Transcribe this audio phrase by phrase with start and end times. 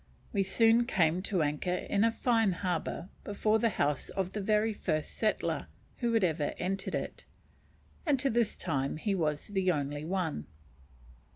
[0.33, 4.73] We soon came to anchor in a fine harbour before the house of the very
[4.73, 7.25] first settler who had ever entered it,
[8.03, 10.47] and to this time he was the only one.